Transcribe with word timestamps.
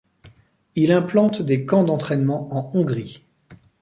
Il 0.73 0.91
implante 0.93 1.43
des 1.43 1.63
camps 1.67 1.83
d’entraînement 1.83 2.51
en 2.57 2.71
Hongrie. 2.73 3.21